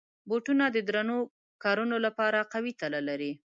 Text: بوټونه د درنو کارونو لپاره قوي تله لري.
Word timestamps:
بوټونه 0.27 0.65
د 0.71 0.77
درنو 0.87 1.17
کارونو 1.63 1.95
لپاره 2.05 2.39
قوي 2.53 2.73
تله 2.81 2.99
لري. 3.07 3.31